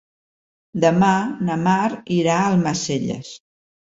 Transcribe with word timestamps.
Demà 0.85 1.09
na 1.49 1.57
Mar 1.65 1.89
irà 2.15 2.39
a 2.39 2.47
Almacelles. 2.55 3.31